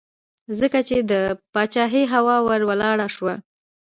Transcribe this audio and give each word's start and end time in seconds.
ځکه 0.59 0.79
یې 0.89 0.99
د 1.11 1.13
پاچهۍ 1.53 2.05
هوا 2.13 2.37
ور 2.47 2.61
ولاړه 2.69 3.07
شوه. 3.15 3.33